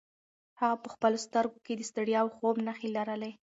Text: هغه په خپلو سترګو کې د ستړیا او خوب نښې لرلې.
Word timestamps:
هغه 0.59 0.77
په 0.83 0.87
خپلو 0.93 1.17
سترګو 1.25 1.57
کې 1.65 1.73
د 1.75 1.81
ستړیا 1.89 2.19
او 2.23 2.29
خوب 2.35 2.55
نښې 2.65 2.89
لرلې. 2.97 3.31